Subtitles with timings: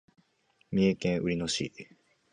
[0.71, 1.71] 三重県菰野町